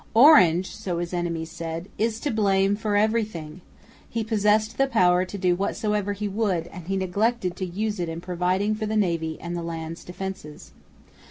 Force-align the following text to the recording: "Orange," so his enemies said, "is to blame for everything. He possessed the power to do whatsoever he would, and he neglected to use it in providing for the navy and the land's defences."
"Orange," 0.15 0.75
so 0.75 0.97
his 0.97 1.13
enemies 1.13 1.51
said, 1.51 1.87
"is 1.99 2.19
to 2.21 2.31
blame 2.31 2.75
for 2.75 2.95
everything. 2.95 3.61
He 4.09 4.23
possessed 4.23 4.79
the 4.79 4.87
power 4.87 5.25
to 5.25 5.37
do 5.37 5.55
whatsoever 5.55 6.13
he 6.13 6.27
would, 6.27 6.65
and 6.73 6.87
he 6.87 6.97
neglected 6.97 7.55
to 7.57 7.65
use 7.67 7.99
it 7.99 8.09
in 8.09 8.19
providing 8.19 8.73
for 8.73 8.87
the 8.87 8.97
navy 8.97 9.37
and 9.39 9.55
the 9.55 9.61
land's 9.61 10.03
defences." 10.03 10.71